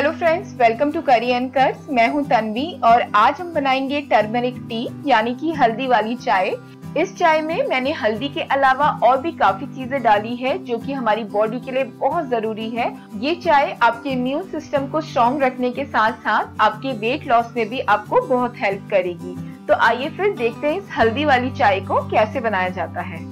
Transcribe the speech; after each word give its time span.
Hello 0.00 0.12
friends 0.12 0.52
welcome 0.60 0.90
to 0.92 1.00
curry 1.02 1.30
and 1.30 1.50
cures 1.52 1.88
मैं 1.90 2.06
हूँ 2.08 2.22
तन्वी 2.24 2.64
और 2.84 3.02
आज 3.14 3.40
हम 3.40 3.52
बनाएँगे 3.54 4.00
टर्मरिक 4.00 4.60
टी 4.68 4.86
यानी 5.06 5.34
कि 5.34 5.52
हल्दी 5.52 5.86
वाली 5.86 6.14
चाय। 6.16 6.50
इस 6.96 7.14
चाय 7.16 7.40
में 7.40 7.66
मैंने 7.68 7.92
हल्दी 7.92 8.28
के 8.28 8.42
अलावा 8.54 8.88
और 9.02 9.20
भी 9.22 9.32
काफ़ी 9.32 9.66
चीज़ें 9.66 10.02
डाली 10.02 10.34
है, 10.36 10.56
जो 10.58 10.78
कि 10.78 10.92
हमारी 10.92 11.24
बॉडी 11.24 11.60
के 11.60 11.72
लिए 11.72 11.84
बहुत 11.84 12.28
ज़रूरी 12.28 12.68
है। 12.70 12.88
ये 13.16 13.34
चाय 13.34 13.76
आपके 13.82 14.10
इम्यून 14.10 14.42
सिस्टम 14.42 14.86
को 14.86 15.00
स्ट्रॉन्ग 15.00 15.42
रखने 15.42 15.70
के 15.70 15.84
साथ 15.84 16.12
साथ 16.20 16.60
आपके 16.60 16.92
वेट 16.98 17.28
लॉस 17.28 17.52
में 17.56 17.68
भी 17.68 17.80
आपको 17.80 18.26
बहुत 18.26 18.58
हेल्प 18.58 18.88
करेगी। 18.90 19.36
तो 19.68 19.74
आइए 19.80 20.08
फिर 20.08 20.34
देखते 20.36 20.66
हैं 20.66 20.78
इस 20.78 20.88
हल्दी 20.98 21.24
वाली 21.24 21.50
चाय 21.50 21.80
को 21.80 22.00
कैसे 22.10 22.40
बनाया 22.40 22.68
जाता 22.70 23.00
है। 23.02 23.22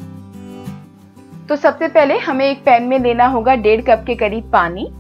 तो 1.47 1.57
सबसे 1.57 1.89
पहले 1.89 2.19
हमें 2.21 2.47
एक 2.47 2.65
पैन 2.65 2.83
में 2.83 2.99
लेना 2.99 3.27
होगा 3.29 3.55
डेढ़ 3.57 3.81
कप 3.81 4.05
के 4.07 4.15
करीब 4.17 4.51
पानी। 4.53 4.91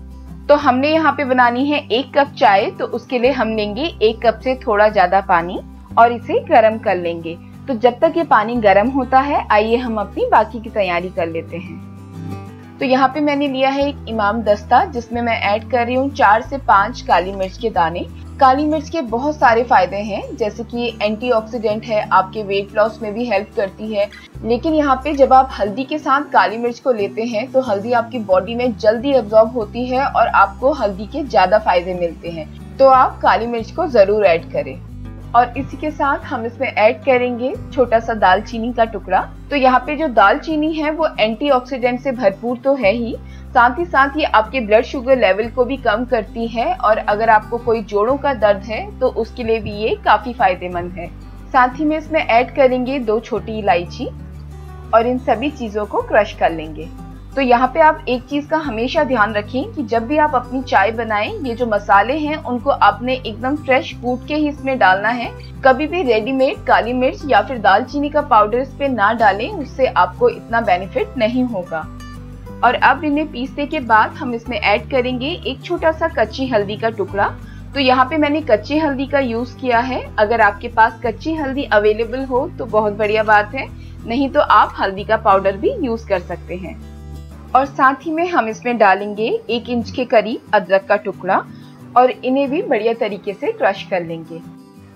तो 0.48 0.54
हमने 0.56 0.92
यहाँ 0.92 1.12
पे 1.12 1.24
बनानी 1.24 1.66
है 1.66 1.78
एक 1.88 2.12
कप 2.14 2.32
चाय 2.38 2.70
तो 2.70 2.84
उसके 2.88 3.18
लिए 3.18 3.30
हम 3.30 3.54
लेंगे 3.56 3.82
एक 4.02 4.20
कप 4.22 4.40
से 4.44 4.54
थोड़ा 4.56 4.88
ज़्यादा 4.88 5.20
पानी 5.20 5.58
और 5.98 6.12
इसे 6.12 6.38
गर्म 6.44 6.78
कर 6.78 6.96
लेंगे। 6.96 7.36
तो 7.68 7.74
जब 7.74 7.98
तक 8.00 8.14
ये 8.16 8.24
पानी 8.24 8.54
गर्म 8.56 8.88
होता 8.88 9.20
है, 9.20 9.46
आइए 9.50 9.76
हम 9.76 9.98
अपनी 10.00 10.26
बाकी 10.26 10.60
की 10.60 10.70
तैयारी 10.70 11.08
कर 11.08 11.26
लेते 11.26 11.56
हैं। 11.56 11.87
तो 12.80 12.84
यहाँ 12.84 13.08
पे 13.08 13.20
मैंने 13.20 13.46
लिया 13.48 13.70
है 13.70 13.88
एक 13.88 14.04
इमाम 14.08 14.42
दस्ता, 14.42 14.84
जिसमें 14.86 15.20
मैं 15.22 15.40
ऐड 15.44 15.70
कर 15.70 15.86
रही 15.86 15.94
हूँ 15.94 16.10
चार 16.10 16.42
से 16.42 16.58
पाँच 16.58 17.00
काली 17.00 17.32
मिर्च 17.32 17.56
के 17.58 17.70
दाने। 17.70 18.04
काली 18.40 18.64
मिर्च 18.64 18.88
के 18.88 19.00
बहुत 19.02 19.36
सारे 19.36 19.64
फ़ायदे 19.64 19.96
हैं, 19.96 20.22
जैसे 20.36 20.64
कि 20.64 20.86
एंटीऑक्सीडेंट 21.02 21.84
है, 21.84 22.00
आपके 22.02 22.42
वेट 22.42 22.74
लॉस 22.76 23.00
में 23.02 23.12
भी 23.14 23.24
हेल्प 23.30 23.48
करती 23.56 23.92
है। 23.94 24.08
लेकिन 24.44 24.74
यहाँ 24.74 24.96
पे 25.04 25.14
जब 25.14 25.32
आप 25.32 25.50
हल्दी 25.52 25.84
के 25.84 25.98
साथ 25.98 26.30
काली 26.32 26.56
मिर्च 26.58 26.78
को 26.80 26.92
लेते 26.92 27.22
हैं 27.24 27.50
तो 27.52 27.60
हल्दी 27.62 27.92
आपकी 27.92 28.18
बॉडी 28.24 28.54
में 28.54 28.76
जल्दी 28.76 29.14
एब्जॉर्ब 29.14 29.52
होती 29.52 29.86
है 29.86 30.04
और 30.06 30.26
आपको 30.26 30.72
हल्दी 30.74 31.06
के 31.06 31.22
ज़्यादा 31.24 31.58
फ़ायदे 31.58 31.94
मिलते 31.94 32.30
हैं। 32.30 32.76
तो 32.78 32.88
आप 32.88 33.18
काली 33.22 33.46
मिर्च 33.46 33.70
को 33.70 33.86
ज़रूर 33.88 34.24
ऐड 34.26 34.50
करें। 34.52 34.76
और 35.36 35.58
इसी 35.58 35.76
के 35.76 35.90
साथ 35.90 36.24
हम 36.24 36.44
इसमें 36.46 36.68
ऐड 36.68 37.02
करेंगे 37.04 37.52
छोटा 37.72 37.98
सा 38.00 38.14
दालचीनी 38.16 38.72
का 38.72 38.84
टुकड़ा। 38.84 39.20
तो 39.50 39.56
यहाँ 39.56 39.80
पे 39.86 39.96
जो 39.96 40.08
दालचीनी 40.10 40.72
है, 40.74 40.90
वो 40.90 41.08
एंटीऑक्सीडेंट 41.20 42.00
से 42.00 42.12
भरपूर 42.12 42.58
तो 42.58 42.74
है 42.74 42.92
ही। 42.92 43.14
साथ 43.48 43.78
ही 43.78 43.84
साथ 43.84 44.16
ये 44.16 44.24
आपके 44.24 44.60
ब्लड 44.60 44.84
शुगर 44.84 45.16
लेवल 45.18 45.48
को 45.50 45.64
भी 45.64 45.76
कम 45.78 46.04
करती 46.04 46.46
है 46.46 46.72
और 46.74 46.98
अगर 46.98 47.30
आपको 47.30 47.58
कोई 47.58 47.82
जोड़ों 47.84 48.16
का 48.16 48.34
दर्द 48.36 48.62
है 48.64 48.80
तो 49.00 49.08
उसके 49.16 49.44
लिए 49.44 49.60
भी 49.60 49.72
ये 49.72 49.94
काफ़ी 50.04 50.32
फ़ायदेमंद 50.32 50.92
है। 50.92 51.06
साथ 51.52 51.78
ही 51.78 51.84
में 51.84 51.96
इसमें 51.98 52.20
ऐड 52.20 52.54
करेंगे 52.54 52.98
दो 53.00 53.18
छोटी 53.20 53.58
इलायची 53.58 54.08
और 54.94 55.06
इन 55.06 55.18
सभी 55.18 55.50
चीज़ों 55.50 55.86
को 55.86 56.02
क्रश 56.02 56.32
कर 56.32 56.50
लेंगे। 56.50 56.88
तो 57.36 57.42
यहाँ 57.42 57.66
पे 57.68 57.80
आप 57.80 58.04
एक 58.08 58.22
चीज़ 58.22 58.48
का 58.48 58.56
हमेशा 58.56 59.02
ध्यान 59.04 59.32
रखें 59.34 59.72
कि 59.72 59.82
जब 59.82 60.06
भी 60.06 60.16
आप 60.18 60.34
अपनी 60.34 60.62
चाय 60.62 60.90
बनाएँ, 60.90 61.32
ये 61.42 61.54
जो 61.54 61.66
मसाले 61.66 62.16
हैं, 62.18 62.36
उनको 62.36 62.70
आपने 62.70 63.14
एकदम 63.14 63.56
फ्रेश 63.56 63.92
कूट 63.92 64.26
के 64.26 64.34
ही 64.34 64.48
इसमें 64.48 64.78
डालना 64.78 65.08
है। 65.08 65.30
कभी 65.64 65.86
भी 65.86 66.02
रेडीमेड 66.02 66.64
काली 66.66 66.92
मिर्च 66.92 67.22
या 67.26 67.42
फिर 67.42 67.58
दालचीनी 67.58 68.10
का 68.10 68.20
पाउडर 68.22 68.58
इस 68.58 68.68
पे 68.68 68.88
ना 68.88 69.12
डालें, 69.12 69.48
उससे 69.50 69.86
आपको 69.86 70.28
इतना 70.28 70.60
बेनिफिट 70.60 71.16
नहीं 71.18 71.44
होगा। 71.44 71.86
और 72.64 72.74
अब 72.74 73.04
इन्हें 73.04 73.30
पीसने 73.32 73.66
के 73.66 73.80
बाद 73.80 74.10
हम 74.10 74.34
इसमें 74.34 74.58
ऐड 74.58 74.90
करेंगे 74.90 75.30
एक 75.46 75.62
छोटा 75.64 75.92
सा 75.92 76.08
कच्ची 76.08 76.46
हल्दी 76.46 76.76
का 76.76 76.90
टुकड़ा। 76.90 77.28
तो 77.74 77.80
यहाँ 77.80 78.04
पे 78.04 78.16
मैंने 78.16 78.40
कच्ची 78.40 78.78
हल्दी 78.78 79.06
का 79.06 79.18
यूज़ 79.18 79.56
किया 79.56 79.78
है। 79.78 80.02
अगर 80.18 80.40
आपके 80.40 80.68
पास 80.68 81.00
कच्ची 81.06 81.34
हल्दी 81.34 81.64
अवेलेबल 81.64 82.24
हो 82.24 82.48
तो 82.58 82.66
बहुत 82.66 82.92
बढ़िया 82.92 83.22
बात 83.22 83.54
है। 83.54 83.68
नहीं 84.06 84.28
तो 84.30 84.40
आप 84.40 84.74
हल्दी 84.80 85.04
का 85.04 85.16
पाउडर 85.16 85.56
भी 85.56 85.74
यूज़ 85.80 86.08
कर 86.08 86.20
सकते 86.20 86.56
हैं। 86.56 86.87
और 87.58 87.66
साथ 87.66 88.04
ही 88.06 88.10
में 88.12 88.28
हम 88.28 88.48
इसमें 88.48 88.76
डालेंगे 88.78 89.28
एक 89.50 89.68
इंच 89.70 89.90
के 89.90 90.04
करीब 90.04 90.50
अदरक 90.54 90.84
का 90.88 90.96
टुकड़ा 90.96 91.36
और 91.96 92.10
इन्हें 92.10 92.48
भी 92.50 92.60
बढ़िया 92.62 92.92
तरीके 92.94 93.32
से 93.34 93.52
क्रश 93.52 93.82
कर 93.82 94.04
लेंगे। 94.04 94.40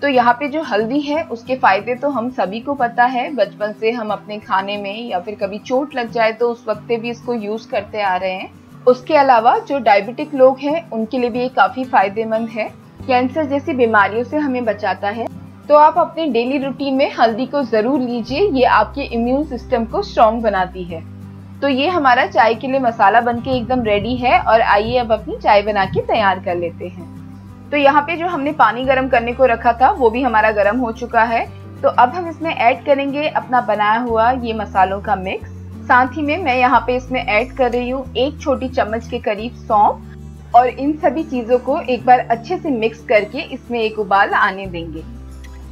तो 0.01 0.07
यहाँ 0.07 0.33
पे 0.33 0.47
जो 0.47 0.61
हल्दी 0.61 0.99
है, 0.99 1.23
उसके 1.23 1.55
फ़ायदे 1.55 1.95
तो 1.95 2.09
हम 2.09 2.29
सभी 2.29 2.59
को 2.59 2.73
पता 2.75 3.05
है। 3.05 3.29
बचपन 3.35 3.73
से 3.79 3.91
हम 3.91 4.09
अपने 4.09 4.39
खाने 4.39 4.77
में 4.77 5.09
या 5.09 5.19
फिर 5.19 5.35
कभी 5.35 5.59
चोट 5.59 5.95
लग 5.95 6.11
जाए 6.11 6.31
तो 6.31 6.51
उस 6.51 6.65
वक्त 6.67 6.93
भी 6.93 7.09
इसको 7.09 7.33
यूज़ 7.33 7.69
करते 7.69 8.01
आ 8.01 8.15
रहे 8.15 8.31
हैं। 8.31 8.49
उसके 8.87 9.15
अलावा 9.15 9.57
जो 9.59 9.79
डायबिटिक 9.79 10.33
लोग 10.33 10.59
हैं, 10.59 10.89
उनके 10.89 11.19
लिए 11.19 11.29
भी 11.29 11.39
ये 11.39 11.49
काफ़ी 11.49 11.83
फ़ायदेमंद 11.83 12.49
है। 12.49 12.69
कैंसर 13.07 13.45
जैसी 13.45 13.73
बीमारियों 13.73 14.23
से 14.23 14.37
हमें 14.37 14.63
बचाता 14.65 15.09
है। 15.09 15.27
तो 15.69 15.75
आप 15.75 15.97
अपने 15.97 16.27
डेली 16.27 16.57
रूटीन 16.57 16.93
में 16.93 17.11
हल्दी 17.13 17.45
को 17.45 17.63
ज़रूर 17.63 17.99
लीजिए। 17.99 18.49
ये 18.49 18.65
आपके 18.73 19.13
इम्यून 19.15 19.43
सिस्टम 19.43 19.85
को 19.85 20.01
स्ट्रॉन्ग 20.01 20.43
बनाती 20.43 20.83
है। 20.83 21.12
तो 21.61 21.67
ये 21.67 21.87
हमारा 21.89 22.25
चाय 22.27 22.53
के 22.55 22.67
लिए 22.67 22.79
मसाला 22.79 23.21
बन 23.21 23.39
के 23.39 23.51
एकदम 23.51 23.83
रेडी 23.83 24.15
है 24.17 24.39
और 24.41 24.61
आइए 24.61 24.97
अब 24.97 25.11
अपनी 25.11 25.37
चाय 25.37 25.61
बना 25.61 25.85
के 25.87 26.01
तैयार 26.03 26.39
कर 26.39 26.55
लेते 26.55 26.87
हैं। 26.87 27.11
तो 27.71 27.77
यहाँ 27.77 28.01
पे 28.01 28.15
जो 28.17 28.27
हमने 28.27 28.51
पानी 28.53 28.83
गर्म 28.85 29.07
करने 29.09 29.33
को 29.33 29.45
रखा 29.45 29.73
था, 29.73 29.91
वो 29.91 30.09
भी 30.09 30.21
हमारा 30.21 30.51
गर्म 30.53 30.77
हो 30.77 30.91
चुका 30.93 31.23
है। 31.23 31.45
तो 31.81 31.89
अब 31.89 32.09
हम 32.09 32.27
इसमें 32.29 32.49
ऐड 32.51 32.85
करेंगे 32.85 33.27
अपना 33.29 33.61
बनाया 33.63 33.99
हुआ 33.99 34.29
ये 34.33 34.53
मसालों 34.53 35.01
का 35.01 35.15
मिक्स 35.15 35.51
साथ 35.83 36.17
ही 36.17 36.21
में 36.21 36.43
मैं 36.43 36.55
यहाँ 36.57 36.79
पे 36.87 36.95
इसमें 36.95 37.19
ऐड 37.21 37.55
कर 37.57 37.71
रही 37.71 37.89
हूँ 37.89 38.05
एक 38.17 38.39
छोटी 38.41 38.69
चम्मच 38.69 39.07
के 39.07 39.19
करीब 39.21 39.55
सौंप 39.57 40.53
और 40.55 40.67
इन 40.67 40.93
सभी 40.97 41.23
चीज़ों 41.23 41.57
को 41.59 41.79
एक 41.81 42.05
बार 42.05 42.19
अच्छे 42.21 42.57
से 42.57 42.69
मिक्स 42.71 43.03
करके 43.05 43.41
इसमें 43.53 43.79
एक 43.79 43.99
उबाल 43.99 44.33
आने 44.35 44.65
देंगे। 44.67 45.01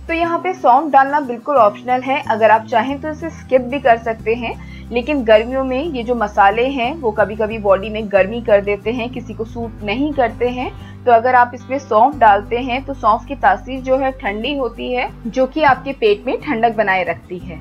तो 0.08 0.14
यहाँ 0.14 0.40
पे 0.40 0.54
सौंप 0.54 0.92
डालना 0.92 1.20
बिल्कुल 1.22 1.56
ऑप्शनल 1.58 2.02
है। 2.02 2.22
अगर 2.30 2.52
आप 2.52 2.66
चाहें 2.66 3.00
तो 3.02 3.10
इसे 3.10 3.30
स्किप 3.32 3.62
भी 3.64 3.80
कर 3.80 3.98
सकते 4.00 4.36
हैं। 4.36 4.54
लेकिन 4.92 5.24
गर्मियों 5.24 5.64
में 5.64 5.84
ये 5.86 6.04
जो 6.04 6.16
मसाले 6.16 6.68
हैं, 6.68 6.94
वो 6.96 7.12
कभी 7.12 7.36
कभी 7.36 7.58
बॉडी 7.60 7.90
में 7.90 8.08
गर्मी 8.12 8.42
कर 8.42 8.62
देते 8.62 8.92
हैं, 8.92 9.10
किसी 9.10 9.34
को 9.34 9.46
सूट 9.46 9.84
नहीं 9.84 10.12
करते 10.14 10.50
हैं। 10.50 10.72
तो 11.06 11.12
अगर 11.12 11.36
आप 11.36 11.52
इसमें 11.56 11.78
सौंफ 11.80 12.18
डालते 12.18 12.58
हैं 12.60 12.84
तो 12.86 12.94
सौंफ 12.94 13.26
की 13.28 13.36
तासीर 13.36 13.82
जो 13.82 13.98
है 13.98 14.12
ठंडी 14.12 14.56
होती 14.58 14.94
है, 14.94 15.10
जो 15.28 15.46
कि 15.46 15.64
आपके 15.64 15.94
पेट 15.94 16.26
में 16.28 16.40
ठंडक 16.42 16.76
बनाए 16.78 17.04
रखती 17.04 17.38
है। 17.40 17.60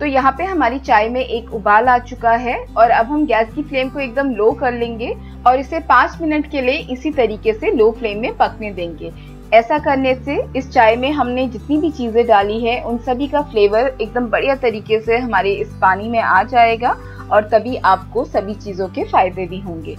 तो 0.00 0.06
यहाँ 0.06 0.32
पे 0.38 0.44
हमारी 0.44 0.78
चाय 0.78 1.08
में 1.08 1.20
एक 1.20 1.52
उबाल 1.54 1.88
आ 1.88 1.98
चुका 1.98 2.30
है 2.30 2.56
और 2.76 2.90
अब 2.90 3.06
हम 3.06 3.24
गैस 3.26 3.52
की 3.54 3.62
फ्लेम 3.62 3.88
को 3.88 4.00
एकदम 4.00 4.30
लो 4.30 4.50
कर 4.52 4.72
लेंगे 4.72 5.14
और 5.46 5.60
इसे 5.60 5.80
पाँच 5.80 6.18
मिनट 6.20 6.50
के 6.50 6.60
लिए 6.60 6.78
इसी 6.92 7.10
तरीके 7.12 7.52
से 7.52 7.70
लो 7.70 7.90
फ्लेम 7.90 8.20
में 8.20 8.36
पकने 8.36 8.70
देंगे। 8.72 9.12
ऐसा 9.54 9.78
करने 9.78 10.14
से 10.16 10.36
इस 10.56 10.70
चाय 10.70 10.96
में 10.96 11.10
हमने 11.12 11.46
जितनी 11.48 11.76
भी 11.78 11.90
चीज़ें 11.90 12.26
डाली 12.26 12.58
है, 12.60 12.80
उन 12.82 12.98
सभी 12.98 13.26
का 13.28 13.42
फ्लेवर 13.42 13.96
एकदम 14.00 14.26
बढ़िया 14.28 14.54
तरीके 14.56 15.00
से 15.00 15.18
हमारे 15.18 15.52
इस 15.54 15.68
पानी 15.82 16.08
में 16.08 16.18
आ 16.20 16.42
जाएगा 16.44 16.96
और 17.32 17.48
तभी 17.48 17.76
आपको 17.84 18.24
सभी 18.24 18.54
चीज़ों 18.56 18.88
के 18.88 19.04
फ़ायदे 19.04 19.46
भी 19.46 19.60
होंगे। 19.60 19.96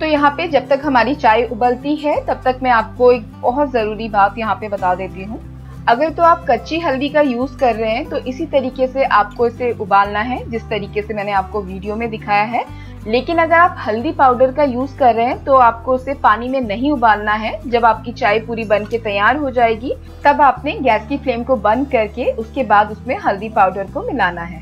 तो 0.00 0.06
यहाँ 0.06 0.30
पे 0.30 0.46
जब 0.48 0.68
तक 0.68 0.80
हमारी 0.84 1.14
चाय 1.14 1.42
उबलती 1.44 1.94
है, 1.96 2.14
तब 2.26 2.40
तक 2.44 2.60
मैं 2.62 2.70
आपको 2.70 3.10
एक 3.12 3.26
बहुत 3.40 3.70
ज़रूरी 3.72 4.08
बात 4.08 4.38
यहाँ 4.38 4.54
पे 4.54 4.68
बता 4.68 4.94
देती 4.94 5.24
हूँ। 5.24 5.40
अगर 5.88 6.10
तो 6.10 6.22
आप 6.22 6.44
कच्ची 6.50 6.78
हल्दी 6.80 7.08
का 7.08 7.20
यूज़ 7.20 7.56
कर 7.58 7.74
रहे 7.74 7.90
हैं 7.90 8.08
तो 8.08 8.16
इसी 8.18 8.46
तरीके 8.46 8.86
से 8.86 9.04
आपको 9.04 9.46
इसे 9.46 9.70
उबालना 9.72 10.20
है, 10.20 10.38
जिस 10.50 10.68
तरीके 10.68 11.02
से 11.02 11.14
मैंने 11.14 11.32
आपको 11.32 11.62
वीडियो 11.62 11.96
में 11.96 12.08
दिखाया 12.10 12.44
है। 12.44 12.64
लेकिन 13.06 13.38
अगर 13.38 13.54
आप 13.54 13.76
हल्दी 13.78 14.10
पाउडर 14.12 14.52
का 14.52 14.62
यूज़ 14.64 14.96
कर 14.98 15.14
रहे 15.14 15.26
हैं 15.26 15.42
तो 15.44 15.54
आपको 15.54 15.94
उसे 15.94 16.14
पानी 16.14 16.48
में 16.48 16.60
नहीं 16.60 16.90
उबालना 16.92 17.32
है। 17.34 17.52
जब 17.70 17.84
आपकी 17.84 18.12
चाय 18.12 18.38
पूरी 18.40 18.64
बन 18.64 18.84
के 18.84 18.98
तैयार 18.98 19.36
हो 19.36 19.50
जाएगी, 19.50 19.92
तब 20.24 20.40
आपने 20.40 20.72
गैस 20.80 21.08
की 21.08 21.18
फ्लेम 21.18 21.42
को 21.44 21.56
बंद 21.58 21.90
करके 21.92 22.30
उसके 22.32 22.64
बाद 22.64 22.90
उसमें 22.92 23.16
हल्दी 23.18 23.48
पाउडर 23.48 23.90
को 23.90 24.02
मिलाना 24.02 24.42
है। 24.42 24.60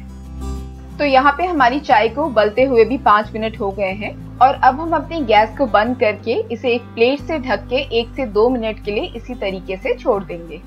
तो 0.98 1.04
यहाँ 1.04 1.34
पे 1.38 1.46
हमारी 1.46 1.80
चाय 1.80 2.08
को 2.08 2.24
उबलते 2.24 2.64
हुए 2.64 2.84
भी 2.84 2.98
पाँच 2.98 3.32
मिनट 3.32 3.60
हो 3.60 3.70
गए 3.70 3.92
हैं 3.94 4.14
और 4.38 4.54
अब 4.54 4.80
हम 4.80 4.94
अपनी 4.94 5.20
गैस 5.20 5.56
को 5.58 5.66
बंद 5.68 5.98
करके 6.00 6.40
इसे 6.52 6.70
एक 6.70 6.82
प्लेट 6.94 7.20
से 7.20 7.38
ढक 7.38 7.66
के 7.68 7.76
एक 8.00 8.14
से 8.16 8.26
दो 8.28 8.48
मिनट 8.48 8.84
के 8.84 8.90
लिए 8.90 9.12
इसी 9.16 9.34
तरीके 9.34 9.76
से 9.76 9.94
छोड़ 9.94 10.22
देंगे। 10.24 10.60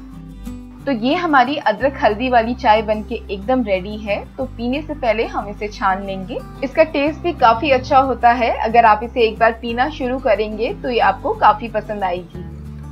तो 0.85 0.91
ये 0.91 1.15
हमारी 1.15 1.55
अदरक 1.57 1.99
हल्दी 2.03 2.29
वाली 2.29 2.53
चाय 2.53 2.81
बनके 2.81 3.15
एकदम 3.31 3.63
रेडी 3.63 3.97
है। 3.97 4.17
तो 4.37 4.45
पीने 4.47 4.81
से 4.81 4.93
पहले 4.93 5.25
हम 5.25 5.47
इसे 5.49 5.67
छान 5.67 6.03
लेंगे। 6.05 6.39
इसका 6.63 6.83
टेस्ट 6.83 7.19
भी 7.19 7.33
काफ़ी 7.33 7.69
अच्छा 7.71 7.99
होता 7.99 8.31
है। 8.31 8.49
अगर 8.59 8.85
आप 8.85 9.03
इसे 9.03 9.21
एक 9.21 9.37
बार 9.39 9.51
पीना 9.51 9.89
शुरू 9.89 10.17
करेंगे 10.19 10.73
तो 10.73 10.89
ये 10.89 10.99
आपको 11.01 11.33
काफ़ी 11.33 11.67
पसंद 11.67 12.03
आएगी। 12.03 12.43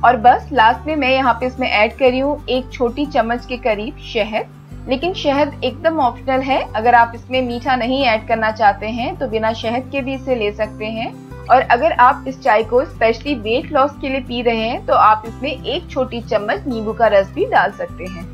और 0.04 0.16
बस 0.16 0.48
लास्ट 0.52 0.86
में 0.86 0.94
मैं 0.96 1.10
यहाँ 1.10 1.34
पे 1.34 1.46
इसमें 1.46 1.68
ऐड 1.68 1.92
करी 1.92 2.18
हूँ 2.18 2.44
एक 2.48 2.72
छोटी 2.72 3.06
चम्मच 3.06 3.46
के 3.46 3.56
करीब 3.58 3.98
शहद। 4.04 4.88
लेकिन 4.88 5.12
शहद 5.14 5.60
एकदम 5.64 5.98
ऑप्शनल 6.00 6.40
है। 6.40 6.60
अगर 6.76 6.94
आप 6.94 7.12
इसमें 7.14 7.40
मीठा 7.42 7.76
नहीं 7.76 8.02
ऐड 8.04 8.26
करना 8.28 8.50
चाहते 8.52 8.86
हैं 8.90 9.14
तो 9.16 9.28
बिना 9.28 9.52
शहद 9.52 9.88
के 9.92 10.00
भी 10.00 10.14
इसे 10.14 10.34
ले 10.34 10.50
सकते 10.52 10.86
हैं। 10.86 11.12
और 11.50 11.60
अगर 11.62 11.92
आप 11.92 12.24
इस 12.28 12.40
चाय 12.42 12.62
को 12.64 12.84
स्पेशली 12.84 13.34
वेट 13.36 13.72
लॉस 13.72 13.96
के 14.00 14.08
लिए 14.08 14.20
पी 14.22 14.42
रहे 14.42 14.68
हैं 14.68 14.84
तो 14.86 14.94
आप 14.94 15.22
इसमें 15.26 15.50
एक 15.50 15.90
छोटी 15.90 16.20
चम्मच 16.22 16.66
नींबू 16.66 16.92
का 16.92 17.06
रस 17.08 17.32
भी 17.34 17.46
डाल 17.46 17.70
सकते 17.72 18.04
हैं। 18.06 18.30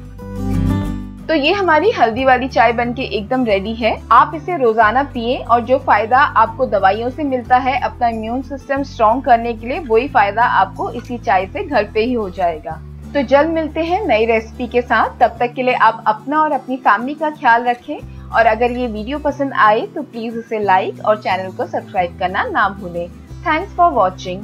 तो 1.26 1.34
ये 1.34 1.52
हमारी 1.52 1.90
हल्दी 1.90 2.24
वाली 2.24 2.48
चाय 2.48 2.72
बनके 2.72 3.02
एकदम 3.16 3.44
रेडी 3.44 3.74
है। 3.74 3.92
आप 4.12 4.32
इसे 4.34 4.56
रोज़ाना 4.56 5.02
पिए 5.04 5.36
और 5.36 5.60
जो 5.60 5.78
फ़ायदा 5.78 6.18
आपको 6.18 6.66
दवाइयों 6.66 7.10
से 7.10 7.24
मिलता 7.24 7.56
है, 7.56 7.78
अपना 7.80 8.08
इम्यून 8.08 8.42
सिस्टम 8.42 8.82
स्ट्रॉन्ग 8.84 9.24
करने 9.24 9.52
के 9.54 9.66
लिए 9.66 9.78
वही 9.80 10.08
फ़ायदा 10.08 10.42
आपको 10.42 10.90
इसी 10.92 11.18
चाय 11.18 11.46
से 11.46 11.64
घर 11.64 11.90
पे 11.94 12.04
ही 12.04 12.12
हो 12.12 12.28
जाएगा। 12.30 12.80
तो 13.14 13.22
जल्द 13.24 13.50
मिलते 13.50 13.82
हैं 13.82 14.06
नई 14.06 14.24
रेसिपी 14.26 14.66
के 14.68 14.82
साथ। 14.82 15.18
तब 15.20 15.36
तक 15.40 15.52
के 15.54 15.62
लिए 15.62 15.74
आप 15.74 16.02
अपना 16.06 16.42
और 16.42 16.52
अपनी 16.52 16.76
फैमिली 16.78 17.14
का 17.14 17.30
ख्याल 17.30 17.64
रखें। 17.64 17.98
और 18.34 18.46
अगर 18.46 18.70
ये 18.70 18.86
वीडियो 18.86 19.18
पसंद 19.18 19.52
आए 19.52 19.86
तो 19.86 20.02
प्लीज़ 20.02 20.36
उसे 20.36 20.58
लाइक 20.58 21.04
और 21.04 21.22
चैनल 21.22 21.52
को 21.52 21.66
सब्सक्राइब 21.66 22.18
करना 22.18 22.44
ना 22.44 22.68
भूलें। 22.80 23.08
Thanks 23.46 23.74
for 23.74 23.92
watching. 23.92 24.42